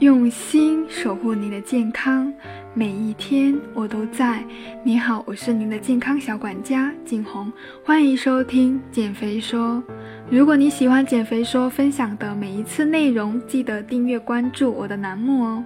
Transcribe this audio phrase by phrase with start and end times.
[0.00, 2.32] 用心守护您的健康，
[2.74, 4.44] 每一天我都在。
[4.82, 7.50] 你好，我是您的健康小管家景红，
[7.84, 9.80] 欢迎收听减肥说。
[10.28, 15.64] 如果你喜欢减肥说分享的每一次内容，记得订阅关注我的栏目哦。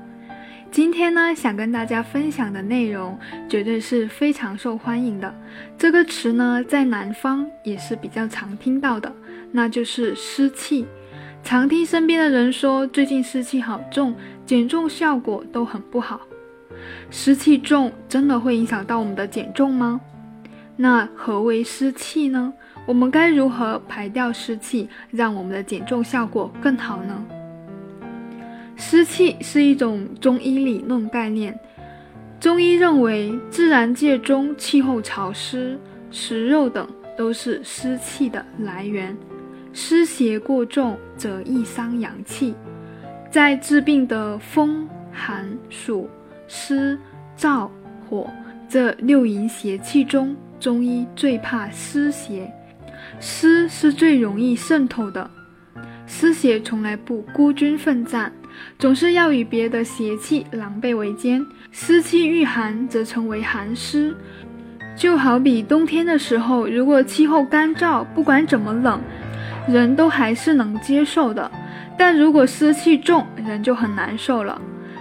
[0.70, 3.18] 今天呢，想跟大家分享的内容
[3.48, 5.34] 绝对是非常受欢迎的。
[5.78, 9.10] 这个词呢，在南方也是比较常听到的，
[9.50, 10.84] 那就是湿气。
[11.42, 14.14] 常听身边的人说，最近湿气好重，
[14.44, 16.20] 减重效果都很不好。
[17.10, 20.00] 湿气重真的会影响到我们的减重吗？
[20.76, 22.52] 那何为湿气呢？
[22.86, 27.24] 我们该如何排掉湿气，让我们的减重效果更好呢？
[28.76, 31.58] 湿气是一种中医理论概念。
[32.38, 35.76] 中医认为，自然界中气候潮湿、
[36.10, 39.16] 食肉等都是湿气的来源。
[39.80, 42.52] 湿邪过重则易伤阳气，
[43.30, 46.10] 在治病的风、寒、暑、
[46.48, 46.98] 湿、
[47.38, 47.70] 燥、
[48.04, 48.28] 火
[48.68, 52.52] 这六淫邪气中，中医最怕湿邪。
[53.20, 55.30] 湿是最容易渗透的，
[56.08, 58.32] 湿邪从来不孤军奋战，
[58.80, 61.40] 总是要与别的邪气狼狈为奸。
[61.70, 64.12] 湿气遇寒，则成为寒湿。
[64.96, 69.00] 就好比冬天的时候，如果气候干燥，不管怎么冷。
[69.68, 71.50] 人都还是能接受的，
[71.96, 74.60] 但如果湿气重，人就很难受了。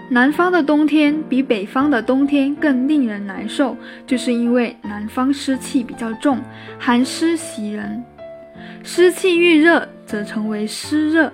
[0.10, 6.40] 南方的冬天比北方的冬天更令人难受，就是因为南方湿气比较重，
[6.78, 8.04] 寒湿袭人。
[8.84, 11.32] 湿气遇热，则成为湿热。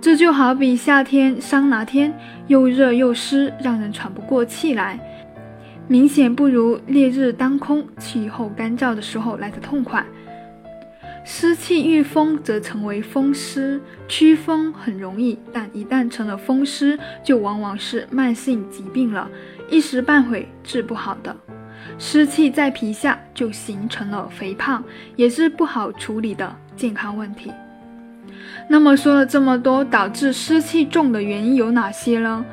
[0.00, 2.12] 这就好比夏天桑拿天，
[2.46, 4.98] 又热又湿，让人喘不过气来，
[5.88, 10.04] 明显不如烈日当空、气候干燥的时候来的痛快。
[11.28, 13.80] 湿气遇风，则成为风湿。
[14.06, 19.28] 驱风很容易，但一旦成了风湿，就往往是慢性疾病了，
[19.68, 21.36] 一时半会治不好的。
[21.98, 24.84] 湿气在皮下，就形成了肥胖，
[25.16, 27.52] 也是不好处理的健康问题。
[28.68, 32.44] 那么说了这么多，导致湿气重的原因有哪些呢？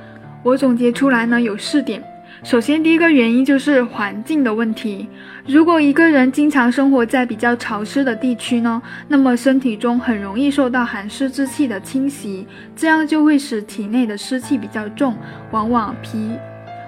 [0.42, 2.04] 我总结出来呢，有四点。
[2.44, 5.08] 首先，第一个原因就是环境的问题。
[5.48, 12.46] 如果一个人经常生活在比较潮湿的地区呢，那么身体中很容易受到寒湿之气的侵袭，
[12.76, 15.16] 这样就会使体内的湿气比较重，
[15.52, 16.32] 往往脾，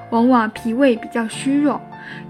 [0.10, 1.82] 往往脾胃比较虚弱。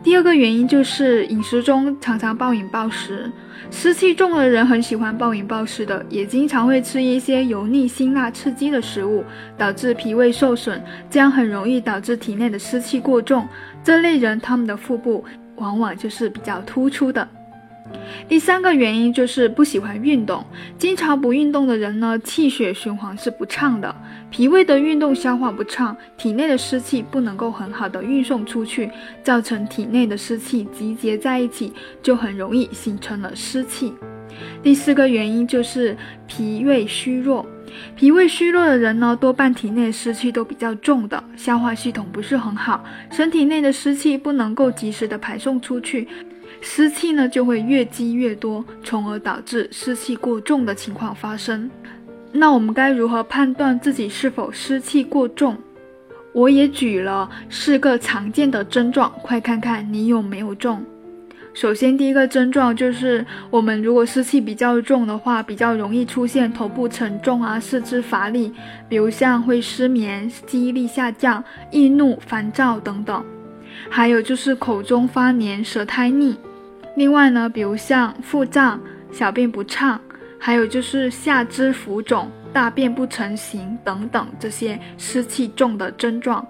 [0.03, 3.31] 第二个原因就是饮食中常常暴饮暴食，
[3.71, 9.23] 湿气重的人很喜欢暴饮暴食的，也经常会吃一些油腻、辛辣、刺激的食物，
[9.57, 13.47] 导致脾胃受损，这样很容易导致体内的湿气过重。
[13.83, 15.23] 这类人他们的腹部
[15.55, 17.27] 往往就是比较突出的。
[18.27, 20.43] 第三个原因就是不喜欢运动，
[20.77, 23.95] 经常不运动的人呢，气血循环是不畅的，
[24.29, 28.89] 脾胃的运动消化不畅，体内的湿气不能够很好的运送出去，
[29.23, 33.93] 造成体内的湿气集结在一起，就很容易形成了湿气。
[34.61, 35.95] 第四个原因就是
[36.27, 37.45] 脾胃虚弱，
[37.95, 46.07] 脾胃虚弱的人呢，多半体内湿气都比较重的，消化系统不是很好，身体内的湿气不能够及时的排送出去。
[46.61, 51.69] 湿气呢就会越积越多，从而导致湿气过重的情况发生。
[52.31, 55.57] 那我们该如何判断自己是否湿气过重？
[56.33, 60.83] 我也举了四个常见的症状，快看看你有没有中。
[61.53, 68.51] 首先，第一个症状就是，我们如果湿气比较重的话，比较容易出现头部沉重啊、四肢乏力，
[68.89, 73.23] 比如像会失眠、记忆力下降、易怒、烦躁等等。
[73.89, 76.35] 还有就是口中发黏、舌苔腻。
[76.95, 78.79] 另外呢，比如像腹胀、
[79.11, 79.99] 小便不畅，
[80.39, 86.45] 还有就是下肢浮肿、大便不成形等等这些湿气重的症状。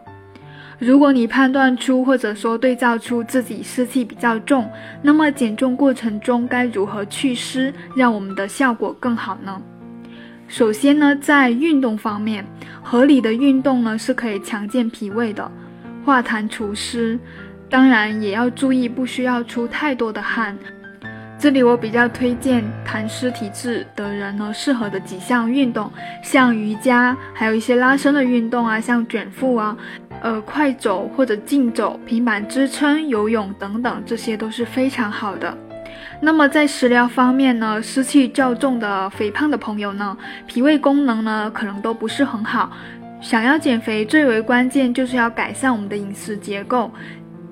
[0.77, 4.69] 如果你判断出或者说对照出自己湿气比较重，
[5.01, 9.61] 那么减重过程中该如何祛湿，让我们的效果更好呢？
[10.47, 12.45] 首先呢，在运动方面，
[12.83, 15.49] 合理的运动呢是可以强健脾胃的，
[16.03, 17.17] 化痰除湿。
[17.69, 20.57] 当然也要注意，不需要出太多的汗。
[21.37, 25.91] 这里我比较推荐痰湿体质的人呢，适合的几项运动，
[26.23, 29.77] 像瑜伽，还有一些拉伸的运动啊，像卷腹啊，
[30.21, 35.55] 呃，快走或者竞走、平板支撑、游泳等等，这些都是非常好的。
[36.21, 40.17] 那么在食疗方面呢，湿气较重的肥胖的朋友呢，
[40.47, 42.71] 脾胃功能呢可能都不是很好。
[43.21, 46.89] 想要减肥，最为关键就是要改善我们的饮食结构。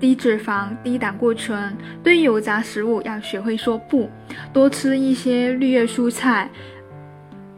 [0.04, 1.74] 低脂肪、低胆固醇，
[2.04, 4.10] 对油炸食物要学会说不，
[4.52, 6.50] 多吃一些绿叶蔬菜，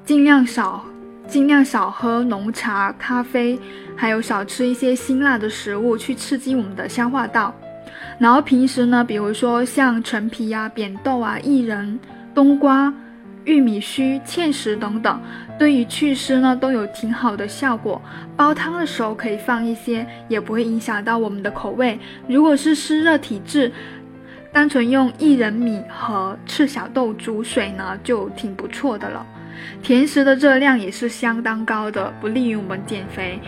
[0.05, 0.85] 尽量少
[1.27, 3.59] 尽量少喝浓茶、咖啡，
[3.95, 7.51] 还有少吃一些辛辣的食物，去刺激我们的消化道。
[8.19, 11.99] 然后平时呢，比如说像陈皮啊、扁豆啊、薏仁、
[12.35, 12.93] 冬瓜、
[13.45, 15.21] 玉米须、芡实等等，
[15.57, 18.01] 对于祛湿呢都有挺好的效果。
[18.35, 21.97] 煲汤的时候可以放一些，也不会影响到我们的口味。
[22.27, 23.71] 如果是湿热体质，
[24.51, 29.25] 单纯用薏仁米和赤小豆煮水呢，就挺不错的了。
[29.81, 33.39] 甜食的热量也是相当高的，不利于我们减肥。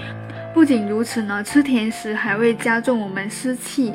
[0.53, 3.93] 不仅如此呢，吃甜食还会加重我们湿气。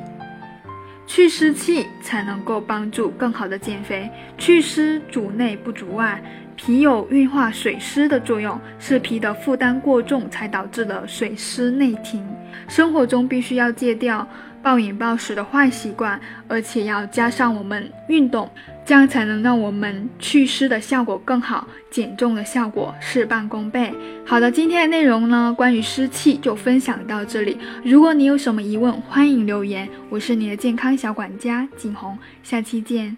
[1.06, 4.10] 祛湿气才能够帮助更好的减肥。
[4.38, 6.22] 祛湿主内不主外，
[6.56, 12.24] 脾有运化水湿的作用，是脾的负担过重才导致的水湿内停。
[12.68, 14.26] 生活中必须要戒掉
[14.62, 16.18] 暴饮暴食的坏习惯，
[16.48, 18.48] 而且要加上我们运动，
[18.84, 23.92] 这样才能让我们祛湿的效果更好，减重的效果事半功倍。
[24.26, 27.56] 好的，今天的内容呢，关于湿气就分享到这里。
[27.84, 29.88] 如果你有什么疑问，欢迎留言。
[30.10, 33.16] 我是你的健康小管家景红，下期见。